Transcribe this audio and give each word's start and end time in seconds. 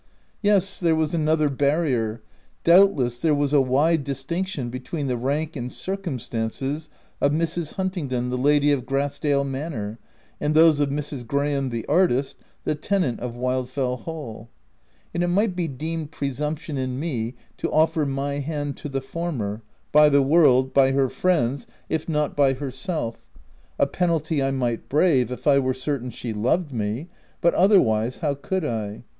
Yes, 0.41 0.79
there 0.79 0.95
was 0.95 1.13
another 1.13 1.47
barrier: 1.47 2.23
doubt 2.63 2.95
less 2.97 3.19
there 3.19 3.35
was 3.35 3.53
a 3.53 3.61
wide 3.61 4.03
distinction 4.03 4.71
between 4.71 5.05
the 5.05 5.15
rank 5.15 5.55
and 5.55 5.71
circumstances 5.71 6.89
of 7.21 7.31
Mrs. 7.31 7.75
Huntingdon, 7.75 8.31
the 8.31 8.37
lady 8.39 8.71
of 8.71 8.87
Grass 8.87 9.19
dale 9.19 9.43
Manor, 9.43 9.99
and 10.39 10.55
those 10.55 10.79
of 10.79 10.89
Mrs. 10.89 11.27
Graham 11.27 11.69
the 11.69 11.85
artist, 11.85 12.35
the 12.63 12.73
tenant 12.73 13.19
of 13.19 13.37
Wildfell 13.37 13.97
Hall; 13.99 14.49
and 15.13 15.21
it 15.23 15.27
might 15.27 15.55
be 15.55 15.67
deemed 15.67 16.09
presumption 16.09 16.79
in 16.79 16.99
me 16.99 17.35
to 17.57 17.69
offer 17.69 18.03
my 18.03 18.39
hand 18.39 18.77
to 18.77 18.89
the 18.89 19.01
former— 19.01 19.61
by 19.91 20.09
the 20.09 20.23
world, 20.23 20.73
by 20.73 20.93
her 20.93 21.09
friends— 21.09 21.67
if 21.95 22.09
not 22.09 22.35
by 22.35 22.53
herself— 22.53 23.23
a 23.77 23.85
penalty 23.85 24.41
I 24.41 24.49
might 24.49 24.89
brave, 24.89 25.31
if 25.31 25.45
I 25.45 25.59
were 25.59 25.75
certain 25.75 26.09
she 26.09 26.33
loved 26.33 26.71
me; 26.71 27.07
but 27.39 27.53
otherwise, 27.53 28.17
how 28.17 28.33
could 28.33 28.65
I 28.65 29.03